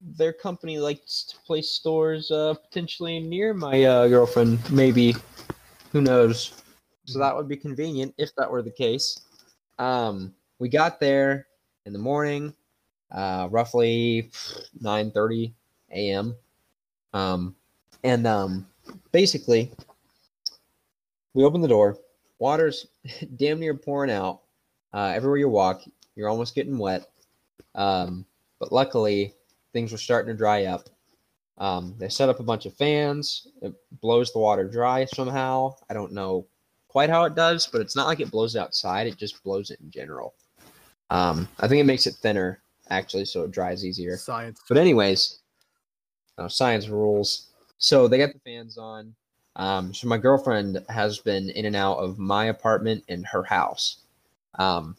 [0.01, 4.59] their company likes to place stores uh, potentially near my uh, girlfriend.
[4.71, 5.15] Maybe,
[5.93, 6.63] who knows?
[7.05, 9.21] So that would be convenient if that were the case.
[9.79, 11.47] Um, we got there
[11.85, 12.55] in the morning,
[13.11, 14.31] uh, roughly
[14.81, 15.55] nine thirty
[15.93, 16.37] a.m.
[17.13, 17.55] Um,
[18.05, 18.67] and um,
[19.13, 19.73] basically,
[21.35, 21.97] we open the door.
[22.39, 22.87] Water's
[23.37, 24.43] damn near pouring out.
[24.93, 25.83] Uh, everywhere you walk,
[26.15, 27.09] you're almost getting wet.
[27.75, 28.25] Um,
[28.59, 29.35] but luckily,
[29.73, 30.89] things were starting to dry up.
[31.59, 33.49] Um, they set up a bunch of fans.
[33.63, 35.75] It blows the water dry somehow.
[35.89, 36.47] I don't know
[36.89, 39.07] quite how it does, but it's not like it blows it outside.
[39.07, 40.35] It just blows it in general.
[41.11, 44.17] Um, I think it makes it thinner actually, so it dries easier.
[44.17, 44.61] Science.
[44.69, 45.41] But anyways,
[46.39, 47.49] uh, science rules.
[47.79, 49.15] So they got the fans on.
[49.57, 53.99] Um, so my girlfriend has been in and out of my apartment and her house.
[54.59, 54.97] Um,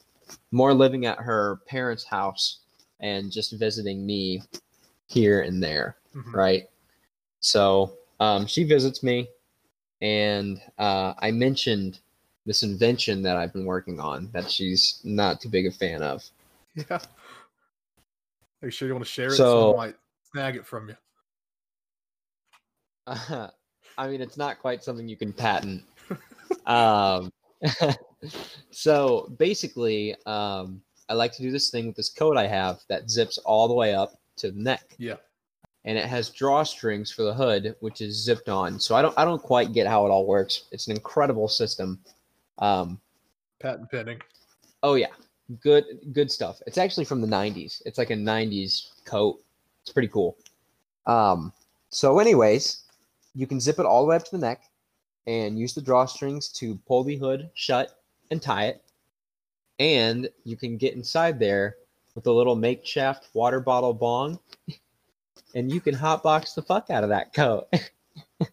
[0.51, 2.59] more living at her parents' house
[2.99, 4.41] and just visiting me
[5.07, 6.33] here and there, Mhm.
[6.33, 6.69] right?
[7.39, 9.27] So um, she visits me,
[10.01, 11.99] and uh, I mentioned
[12.45, 16.23] this invention that I've been working on that she's not too big a fan of.
[16.75, 16.99] Yeah.
[18.61, 19.31] Are you sure you want to share it?
[19.37, 19.95] So- I might
[20.31, 20.95] snag it from you.
[23.99, 25.83] I mean, it's not quite something you can patent.
[26.65, 27.31] um,
[28.71, 33.09] so basically, um, I like to do this thing with this coat I have that
[33.09, 34.95] zips all the way up to the neck.
[34.97, 35.15] Yeah.
[35.85, 38.79] And it has drawstrings for the hood, which is zipped on.
[38.79, 40.65] So I don't I don't quite get how it all works.
[40.71, 41.99] It's an incredible system.
[42.59, 42.99] Um,
[43.59, 44.21] Patent pending.
[44.83, 45.13] oh yeah,
[45.61, 46.61] good good stuff.
[46.67, 47.81] It's actually from the '90s.
[47.85, 49.41] It's like a '90s coat.
[49.81, 50.37] It's pretty cool.
[51.05, 51.53] Um,
[51.89, 52.81] so, anyways,
[53.33, 54.63] you can zip it all the way up to the neck
[55.25, 58.83] and use the drawstrings to pull the hood shut and tie it.
[59.79, 61.75] And you can get inside there
[62.15, 64.39] with a little makeshift water bottle bong,
[65.53, 67.67] and you can hotbox the fuck out of that coat.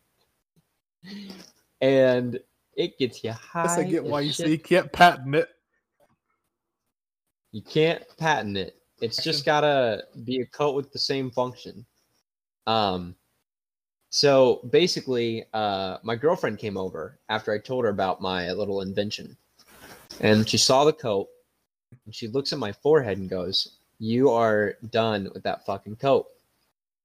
[1.81, 2.39] and
[2.77, 3.63] it gets you high.
[3.63, 5.49] Guess I get why you say you can't patent it.
[7.53, 8.77] You can't patent it.
[9.01, 11.87] It's just gotta be a coat with the same function.
[12.67, 13.15] Um,
[14.11, 19.37] so basically, uh, my girlfriend came over after I told her about my little invention,
[20.21, 21.29] and she saw the coat,
[22.05, 26.27] and she looks at my forehead and goes, "You are done with that fucking coat."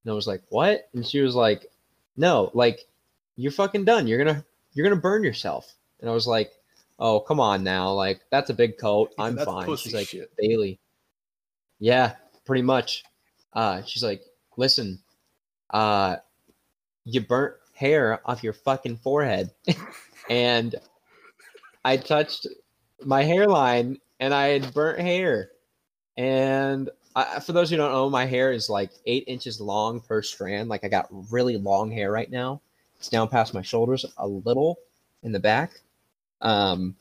[0.03, 1.71] And I was like, "What?" And she was like,
[2.17, 2.87] "No, like
[3.35, 4.07] you're fucking done.
[4.07, 6.51] You're gonna you're gonna burn yourself." And I was like,
[6.99, 7.91] "Oh, come on now.
[7.91, 9.13] Like that's a big coat.
[9.17, 10.31] I'm "That's fine." She's like, shit.
[10.37, 10.79] "Bailey."
[11.79, 13.03] Yeah, pretty much.
[13.53, 14.23] Uh, she's like,
[14.57, 14.99] "Listen,
[15.69, 16.17] uh,
[17.05, 19.51] you burnt hair off your fucking forehead,"
[20.29, 20.75] and
[21.83, 22.47] I touched
[23.05, 25.51] my hairline, and I had burnt hair.
[26.17, 30.21] And I, for those who don't know, my hair is like eight inches long per
[30.21, 30.69] strand.
[30.69, 32.61] Like I got really long hair right now.
[32.97, 34.79] It's down past my shoulders a little
[35.23, 35.79] in the back.
[36.41, 36.95] Um,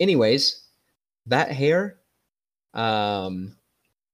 [0.00, 0.62] anyways,
[1.26, 1.96] that hair,
[2.74, 3.56] um,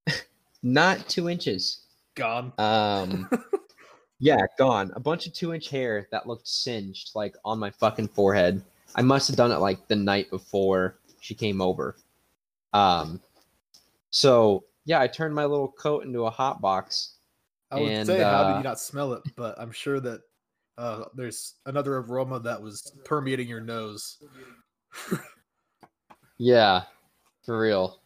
[0.63, 1.79] not two inches.
[2.15, 2.53] Gone.
[2.59, 3.31] Um,
[4.21, 4.93] yeah, gone.
[4.95, 8.63] A bunch of two inch hair that looked singed, like on my fucking forehead.
[8.95, 11.97] I must have done it like the night before she came over.
[12.73, 13.21] Um,
[14.11, 17.15] so yeah, I turned my little coat into a hot box.
[17.71, 19.23] I would And, say, how did uh, you not smell it?
[19.37, 20.21] But I'm sure that
[20.77, 24.23] uh, there's another aroma that was permeating your nose.
[26.39, 26.83] Yeah,
[27.45, 28.01] for real.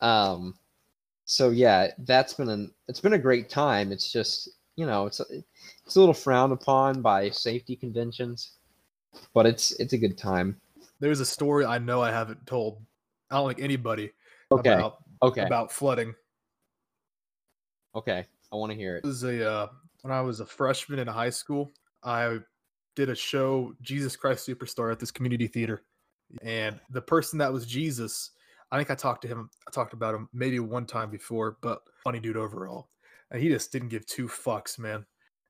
[0.00, 0.54] Um,
[1.24, 3.90] so yeah, that's been an it's been a great time.
[3.90, 5.24] It's just you know it's a,
[5.84, 8.52] it's a little frowned upon by safety conventions,
[9.34, 10.60] but it's it's a good time.
[11.00, 12.84] There's a story I know I haven't told.
[13.30, 14.12] I don't think anybody
[14.50, 16.14] Okay, about okay, about flooding.
[17.94, 18.24] okay.
[18.52, 19.04] I want to hear it.
[19.04, 19.68] It was a uh,
[20.02, 21.72] when I was a freshman in high school.
[22.02, 22.38] I
[22.94, 25.82] did a show, Jesus Christ Superstar, at this community theater,
[26.42, 28.30] and the person that was Jesus,
[28.70, 29.50] I think I talked to him.
[29.66, 32.88] I talked about him maybe one time before, but funny dude overall,
[33.30, 35.04] and he just didn't give two fucks, man.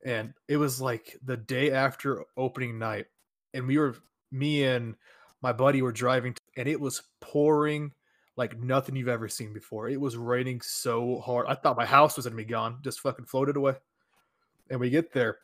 [0.05, 3.07] And it was like the day after opening night,
[3.53, 3.97] and we were
[4.33, 4.97] me and
[5.43, 7.93] my buddy were driving, t- and it was pouring
[8.37, 9.89] like nothing you've ever seen before.
[9.89, 11.47] It was raining so hard.
[11.49, 13.75] I thought my house was gonna be gone, just fucking floated away.
[14.71, 15.39] And we get there,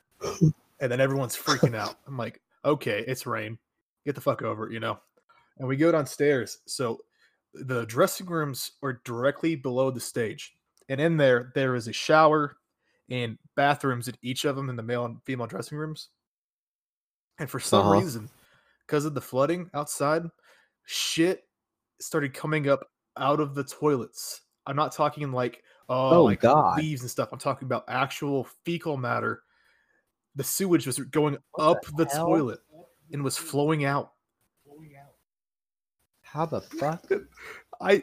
[0.80, 1.96] and then everyone's freaking out.
[2.06, 3.58] I'm like, okay, it's rain.
[4.04, 4.98] Get the fuck over it, you know.
[5.58, 6.58] And we go downstairs.
[6.66, 6.98] So
[7.54, 10.54] the dressing rooms are directly below the stage,
[10.88, 12.56] and in there there is a shower
[13.10, 16.08] and bathrooms in each of them in the male and female dressing rooms.
[17.38, 18.00] And for some Uh-huh.
[18.00, 18.28] reason,
[18.92, 20.22] because of the flooding outside,
[20.84, 21.44] shit
[21.98, 24.42] started coming up out of the toilets.
[24.66, 26.76] I'm not talking like oh, Oh, like God.
[26.76, 27.30] leaves and stuff.
[27.32, 29.44] I'm talking about actual fecal matter.
[30.36, 32.58] The sewage was going What up the the, toilet
[33.14, 34.12] and was flowing out.
[36.20, 37.10] How the fuck?
[37.80, 38.02] I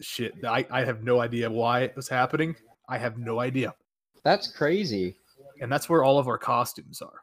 [0.00, 0.32] shit.
[0.44, 2.56] I, I have no idea why it was happening.
[2.88, 3.76] I have no idea.
[4.24, 5.18] That's crazy.
[5.60, 7.22] And that's where all of our costumes are.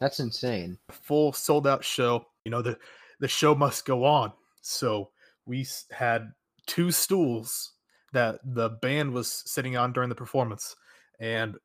[0.00, 0.78] That's insane.
[0.90, 2.26] full sold out show.
[2.44, 2.78] You know, the
[3.20, 4.32] the show must go on.
[4.62, 5.10] So
[5.44, 6.32] we had
[6.66, 7.72] two stools
[8.12, 10.74] that the band was sitting on during the performance,
[11.20, 11.56] and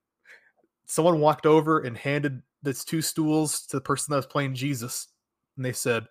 [0.86, 5.08] someone walked over and handed these two stools to the person that was playing Jesus,
[5.56, 6.06] and they said,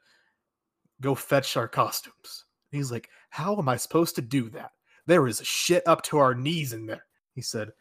[1.00, 4.72] "Go fetch our costumes." And he's like, "How am I supposed to do that?
[5.06, 7.72] There is shit up to our knees in there." He said,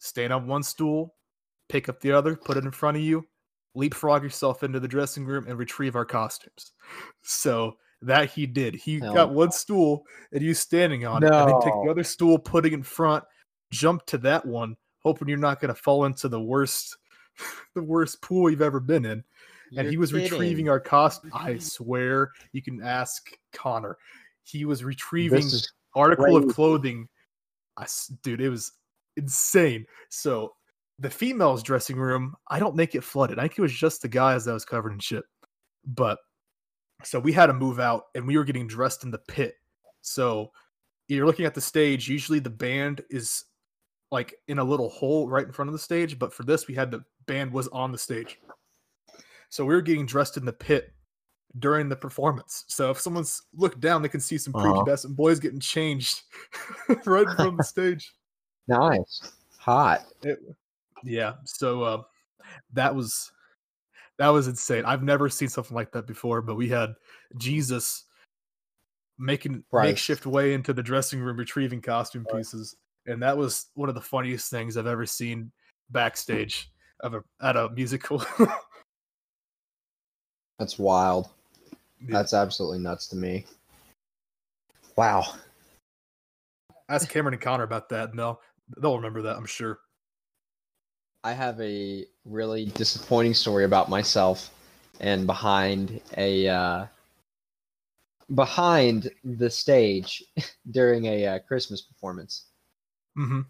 [0.00, 1.16] "Stand on one stool,
[1.68, 3.28] pick up the other, put it in front of you,
[3.78, 6.72] leapfrog yourself into the dressing room and retrieve our costumes.
[7.22, 8.74] So that he did.
[8.74, 12.04] He Hell got one stool and you standing on it, and then take the other
[12.04, 13.24] stool, putting in front,
[13.70, 16.96] jump to that one, hoping you're not going to fall into the worst,
[17.74, 19.24] the worst pool you've ever been in.
[19.76, 20.30] And he was kidding.
[20.30, 21.30] retrieving our costume.
[21.34, 23.98] I swear, you can ask Connor.
[24.42, 25.44] He was retrieving
[25.94, 27.06] article of clothing.
[27.76, 27.86] I,
[28.22, 28.72] dude, it was
[29.16, 29.84] insane.
[30.08, 30.54] So
[30.98, 33.38] the females' dressing room, I don't think it flooded.
[33.38, 35.24] I think it was just the guys that was covered in shit.
[35.86, 36.18] But
[37.04, 39.54] so we had to move out and we were getting dressed in the pit.
[40.02, 40.50] So
[41.06, 42.08] you're looking at the stage.
[42.08, 43.44] Usually the band is
[44.10, 46.74] like in a little hole right in front of the stage, but for this we
[46.74, 48.38] had the band was on the stage.
[49.50, 50.92] So we were getting dressed in the pit
[51.58, 52.64] during the performance.
[52.68, 54.82] So if someone's looked down, they can see some Uh-huh.
[54.84, 56.22] prepubescent boys getting changed
[57.06, 58.14] right of the stage.
[58.66, 59.32] Nice.
[59.58, 60.04] Hot.
[60.22, 60.38] It,
[61.04, 61.34] yeah.
[61.44, 62.02] So uh,
[62.72, 63.30] that was
[64.18, 64.84] that was insane.
[64.84, 66.42] I've never seen something like that before.
[66.42, 66.94] But we had
[67.36, 68.04] Jesus
[69.18, 69.86] making Right.
[69.88, 72.38] makeshift way into the dressing room, retrieving costume Right.
[72.38, 75.50] pieces, and that was one of the funniest things I've ever seen
[75.90, 78.24] backstage of a at a musical.
[80.58, 81.28] That's wild.
[82.00, 82.08] Yeah.
[82.10, 83.46] That's absolutely nuts to me.
[84.96, 85.34] Wow.
[86.88, 88.40] Ask Cameron and Connor about that, and they'll
[88.78, 89.36] they'll remember that.
[89.36, 89.78] I'm sure.
[91.28, 94.48] I have a really disappointing story about myself
[94.98, 96.86] and behind a uh,
[98.34, 100.24] behind the stage
[100.70, 102.46] during a uh, Christmas performance.
[103.18, 103.40] Mm-hmm.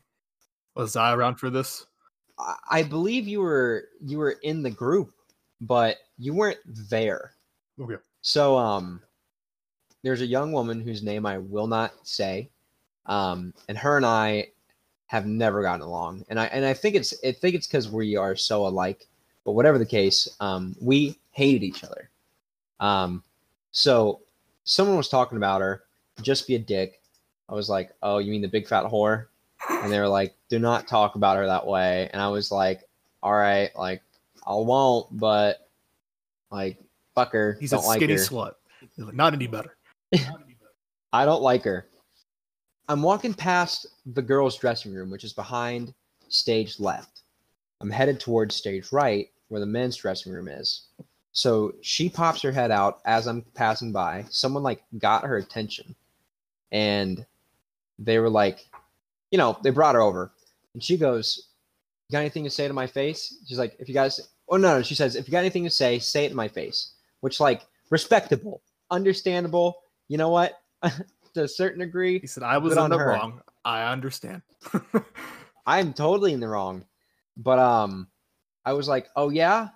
[0.75, 1.87] Was I around for this?
[2.37, 5.13] I, I believe you were you were in the group,
[5.61, 6.59] but you weren't
[6.91, 7.35] there.
[7.81, 8.03] Okay.
[8.23, 9.01] So um
[10.03, 12.51] there's a young woman whose name I will not say.
[13.07, 14.49] Um and her and I
[15.09, 16.25] have never gotten along.
[16.29, 19.07] And I and I think it's I think it's cuz we are so alike.
[19.45, 22.11] But whatever the case, um we hated each other.
[22.81, 23.23] Um
[23.73, 24.21] so
[24.65, 25.85] someone was talking about her,
[26.23, 27.01] just be a dick.
[27.49, 29.27] I was like, "Oh, you mean the big fat whore?"
[29.69, 32.87] And they were like, "Do not talk about her that way." And I was like,
[33.23, 34.03] "All right, like
[34.47, 35.69] I won't, but
[36.51, 36.79] like
[37.15, 37.57] fuck her.
[37.61, 38.19] He's don't a like skinny her.
[38.19, 38.55] slut.
[38.95, 39.77] He's like, Not any better.
[41.13, 41.87] I don't like her.
[42.89, 45.93] I'm walking past the girls' dressing room, which is behind
[46.29, 47.23] stage left.
[47.81, 50.87] I'm headed towards stage right, where the men's dressing room is.
[51.33, 54.25] So she pops her head out as I'm passing by.
[54.31, 55.95] Someone like got her attention,
[56.73, 57.25] and
[57.99, 58.67] they were like,
[59.31, 60.33] you know, they brought her over,
[60.73, 61.49] and she goes,
[62.09, 64.79] "You got anything to say to my face?" She's like, "If you guys," oh no,
[64.79, 67.39] no, she says, "If you got anything to say, say it in my face," which
[67.39, 69.83] like respectable, understandable.
[70.09, 70.61] You know what?
[71.39, 73.07] to a certain degree, He said, I was in on the her.
[73.07, 73.41] wrong.
[73.65, 74.43] I understand.
[75.67, 76.85] I'm totally in the wrong.
[77.37, 78.09] But um
[78.65, 79.69] I was like, "Oh yeah?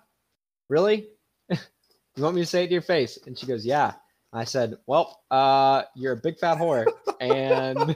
[0.69, 1.09] Really?
[1.51, 3.95] you want me to say it to your face?" And she goes, "Yeah."
[4.33, 6.87] I said, "Well, uh you're a big fat whore."
[7.21, 7.95] and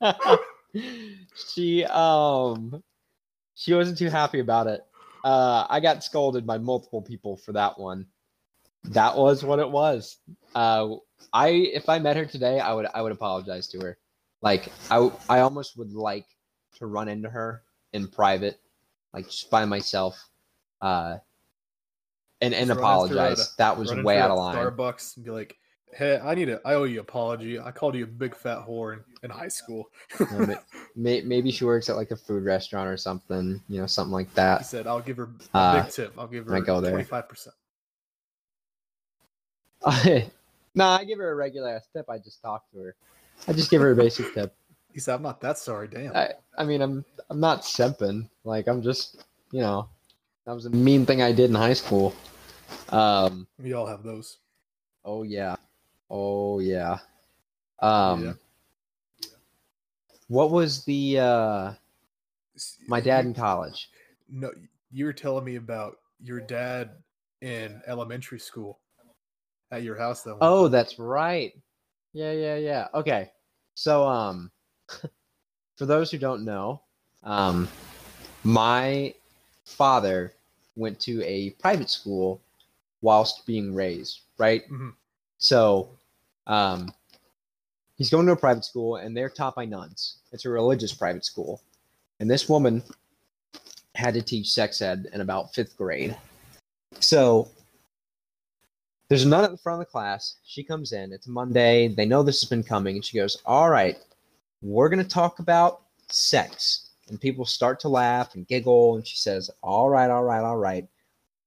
[1.52, 2.82] she um
[3.54, 4.84] she wasn't too happy about it.
[5.24, 8.06] Uh I got scolded by multiple people for that one.
[8.90, 10.18] That was what it was.
[10.54, 10.96] Uh
[11.32, 13.98] I if I met her today, I would I would apologize to her.
[14.42, 16.26] Like I I almost would like
[16.78, 18.60] to run into her in private,
[19.12, 20.22] like just by myself,
[20.82, 21.16] uh,
[22.40, 23.56] and and Just run into her at apologize.
[23.56, 24.56] that was way out of line.
[24.56, 25.56] Starbucks and be like,
[25.92, 27.58] "Hey, I need a, I owe you an apology.
[27.58, 29.90] I called you a big fat whore in, in high school."
[30.96, 34.28] May, maybe she works at like a food restaurant or something, you know, something like
[34.28, 34.66] he that.
[34.66, 36.14] said, "I'll give her a Uh, big tip.
[36.18, 37.54] I'll give her twenty five percent."
[40.74, 42.10] no, I give her a regular ass tip.
[42.10, 42.96] I just talk to her.
[43.46, 44.54] I just give her a basic tip.
[44.92, 45.88] He said, "I'm not that sorry.
[45.88, 48.30] Damn." I, I mean, I'm I'm not simping.
[48.44, 49.90] Like I'm just, you know,
[50.46, 52.14] that was a mean thing I did in high school.
[52.88, 54.38] Um, we all have those.
[55.04, 55.56] Oh yeah.
[56.08, 56.96] Oh yeah.
[57.80, 59.28] Um Yeah.
[60.28, 61.72] what was the uh
[62.88, 63.90] my dad in college?
[64.30, 64.50] No,
[64.90, 66.92] you were telling me about your dad
[67.42, 68.78] in elementary school
[69.70, 70.22] at your house.
[70.22, 70.38] Though.
[70.40, 71.52] Oh, that's right.
[72.12, 72.88] Yeah, yeah, yeah.
[72.94, 73.30] Okay.
[73.74, 74.50] So um
[75.76, 76.80] for those who don't know,
[77.24, 77.68] um
[78.44, 79.14] my
[79.64, 80.32] father
[80.76, 82.40] went to a private school
[83.02, 84.68] whilst being raised, right?
[84.70, 84.92] Mhm.
[85.38, 85.90] So
[86.46, 86.92] um
[87.96, 90.18] he's going to a private school and they're taught by nuns.
[90.32, 91.60] It's a religious private school.
[92.20, 92.82] And this woman
[93.94, 96.16] had to teach sex ed in about fifth grade.
[97.00, 97.48] So
[99.08, 100.36] there's a nun at the front of the class.
[100.44, 101.12] She comes in.
[101.12, 101.88] It's Monday.
[101.88, 102.96] They know this has been coming.
[102.96, 103.96] And she goes, All right,
[104.62, 106.90] we're going to talk about sex.
[107.08, 108.96] And people start to laugh and giggle.
[108.96, 110.86] And she says, All right, all right, all right.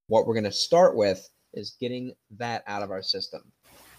[0.06, 3.42] What we're going to start with is getting that out of our system.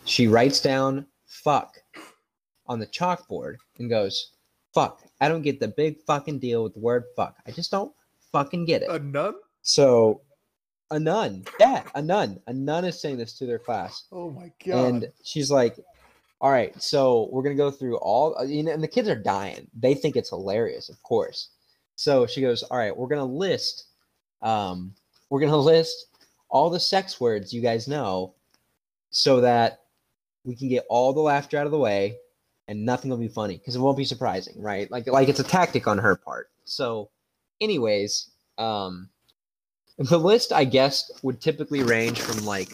[0.05, 1.75] She writes down fuck
[2.65, 4.31] on the chalkboard and goes,
[4.73, 5.03] Fuck.
[5.19, 7.35] I don't get the big fucking deal with the word fuck.
[7.45, 7.93] I just don't
[8.31, 8.89] fucking get it.
[8.89, 9.35] a nun.
[9.61, 10.21] So,
[10.91, 14.51] a nun, yeah, a nun, a nun is saying this to their class, Oh my
[14.65, 14.85] god.
[14.85, 15.77] and she's like,
[16.39, 19.15] "All right, so we're gonna go through all, uh, you know, and the kids are
[19.15, 19.67] dying.
[19.73, 21.49] They think it's hilarious, of course.
[21.95, 23.85] So she goes, "All right, we're gonna list,
[24.41, 24.93] um,
[25.29, 26.07] we're gonna list
[26.49, 28.33] all the sex words you guys know,
[29.09, 29.81] so that
[30.43, 32.17] we can get all the laughter out of the way
[32.67, 34.89] and nothing will be funny because it won't be surprising, right?
[34.91, 36.49] Like like it's a tactic on her part.
[36.65, 37.09] So,
[37.59, 39.09] anyways, um,
[39.97, 42.71] the list I guess would typically range from like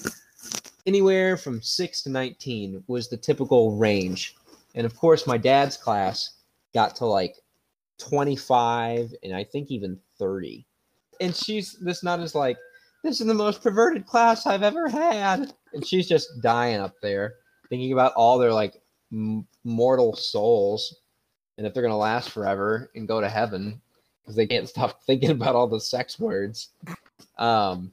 [0.86, 4.36] anywhere from six to nineteen was the typical range,
[4.76, 6.42] and of course my dad's class
[6.74, 7.36] got to like
[7.98, 10.66] twenty five and I think even thirty,
[11.20, 12.58] and she's this not as like
[13.04, 17.36] this is the most perverted class I've ever had, and she's just dying up there
[17.70, 21.02] thinking about all their like m- mortal souls
[21.58, 23.82] and if they're going to last forever and go to heaven
[24.22, 26.70] because they can't stop thinking about all the sex words
[27.38, 27.92] um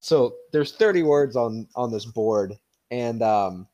[0.00, 2.58] so there's 30 words on on this board
[2.90, 3.66] and um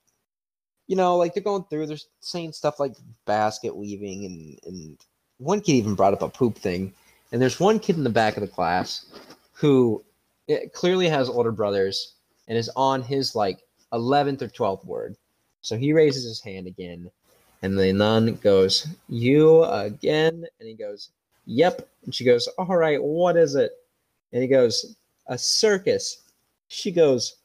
[0.87, 2.95] you know like they're going through they're saying stuff like
[3.27, 4.99] basket weaving and and
[5.39, 6.93] one kid even brought up a poop thing
[7.33, 9.07] and there's one kid in the back of the class
[9.53, 10.03] who
[10.73, 12.15] clearly has older brothers
[12.49, 13.61] and is on his like
[13.93, 15.17] 11th or 12th word
[15.63, 17.11] so he raises his hand again,
[17.63, 20.45] and the nun goes, You again?
[20.59, 21.11] And he goes,
[21.47, 21.89] Yep.
[22.05, 23.73] And she goes, All right, what is it?
[24.33, 26.23] And he goes, A circus.
[26.69, 27.37] She goes,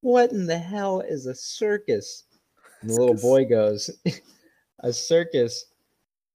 [0.00, 2.24] What in the hell is a circus?
[2.80, 3.90] And the little boy goes,
[4.80, 5.66] A circus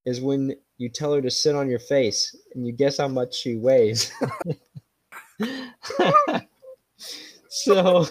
[0.04, 3.34] is when you tell her to sit on your face and you guess how much
[3.34, 4.10] she weighs.
[7.48, 8.06] so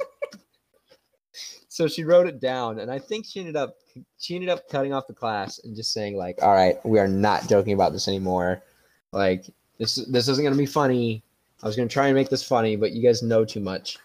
[1.69, 3.75] so she wrote it down and i think she ended up
[4.17, 7.07] she ended up cutting off the class and just saying like all right we are
[7.07, 8.63] not joking about this anymore
[9.11, 9.45] like
[9.77, 11.21] this this isn't going to be funny
[11.63, 13.97] i was going to try and make this funny but you guys know too much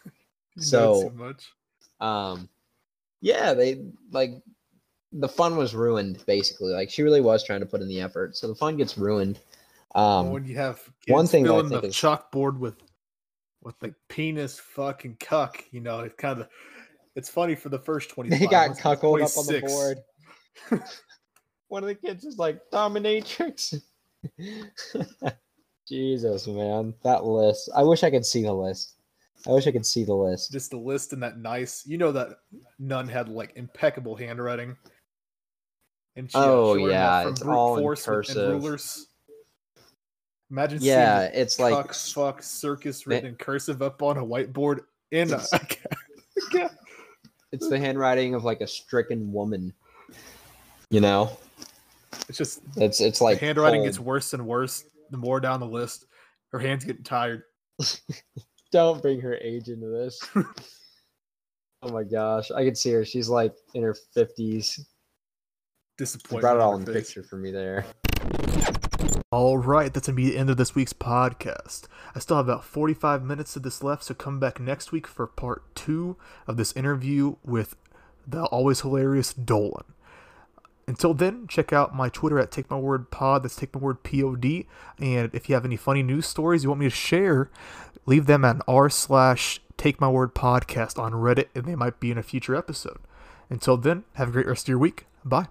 [0.59, 1.53] so too much.
[2.01, 2.49] um
[3.21, 4.43] yeah they like
[5.13, 8.37] the fun was ruined basically like she really was trying to put in the effort
[8.37, 9.41] so the fun gets ruined
[9.95, 12.77] um when you have one thing filling the is, chalkboard with
[13.63, 16.49] with like penis fucking cuck you know it kind of
[17.15, 19.99] it's funny for the first 20 They got cuckold up on the board.
[21.69, 23.81] One of the kids is like dominatrix.
[25.93, 26.95] Jesus, man.
[27.03, 27.69] That list.
[27.77, 28.95] I wish I could see the list.
[29.47, 30.51] I wish I could see the list.
[30.51, 31.85] Just the list and that nice.
[31.87, 32.39] You know that
[32.79, 34.75] nun had like impeccable handwriting.
[36.17, 38.37] And she, uh, oh she yeah, it's all in cursive.
[38.39, 39.09] And rulers.
[40.51, 44.81] Imagine yeah, it's like fuck circus written in cursive up on a whiteboard
[45.11, 45.43] in a
[47.53, 49.75] it's the handwriting of like a stricken woman.
[50.89, 51.37] You know,
[52.31, 53.89] it's just it's it's like handwriting cold.
[53.89, 56.07] gets worse and worse the more down the list.
[56.51, 57.43] Her hands getting tired.
[58.73, 60.21] Don't bring her age into this.
[61.83, 63.05] oh my gosh, I can see her.
[63.05, 64.85] She's like in her fifties.
[65.99, 66.41] Disappointed.
[66.41, 67.85] Brought it all in the picture for me there.
[69.31, 71.85] All right, that's going to be the end of this week's podcast.
[72.15, 75.27] I still have about 45 minutes of this left, so come back next week for
[75.27, 77.75] part two of this interview with
[78.27, 79.85] the always hilarious Dolan.
[80.87, 83.45] Until then, check out my Twitter at Take My Word Pod.
[83.45, 84.45] That's Take My Word Pod.
[84.99, 87.51] And if you have any funny news stories you want me to share,
[88.07, 92.11] leave them at r slash Take My Word Podcast on Reddit, and they might be
[92.11, 92.99] in a future episode.
[93.49, 95.07] Until then, have a great rest of your week.
[95.25, 95.49] Bye.